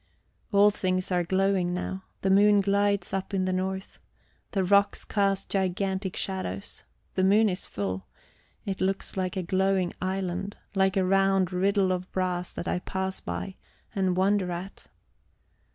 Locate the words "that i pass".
12.51-13.19